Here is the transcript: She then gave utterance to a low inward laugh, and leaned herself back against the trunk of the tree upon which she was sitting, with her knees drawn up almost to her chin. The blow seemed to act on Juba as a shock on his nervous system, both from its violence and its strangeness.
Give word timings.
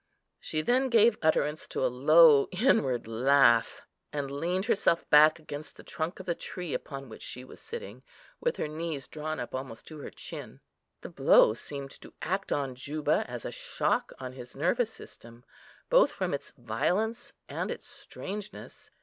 She 0.39 0.63
then 0.63 0.89
gave 0.89 1.19
utterance 1.21 1.67
to 1.67 1.85
a 1.85 1.85
low 1.85 2.47
inward 2.49 3.05
laugh, 3.07 3.83
and 4.11 4.31
leaned 4.31 4.65
herself 4.65 5.07
back 5.11 5.37
against 5.37 5.77
the 5.77 5.83
trunk 5.83 6.19
of 6.19 6.25
the 6.25 6.33
tree 6.33 6.73
upon 6.73 7.07
which 7.07 7.21
she 7.21 7.43
was 7.43 7.59
sitting, 7.59 8.01
with 8.39 8.57
her 8.57 8.67
knees 8.67 9.07
drawn 9.07 9.39
up 9.39 9.53
almost 9.53 9.85
to 9.89 9.99
her 9.99 10.09
chin. 10.09 10.59
The 11.01 11.09
blow 11.09 11.53
seemed 11.53 11.91
to 12.01 12.15
act 12.19 12.51
on 12.51 12.73
Juba 12.73 13.25
as 13.27 13.45
a 13.45 13.51
shock 13.51 14.11
on 14.17 14.33
his 14.33 14.55
nervous 14.55 14.91
system, 14.91 15.43
both 15.87 16.11
from 16.11 16.33
its 16.33 16.49
violence 16.57 17.33
and 17.47 17.69
its 17.69 17.85
strangeness. 17.85 18.89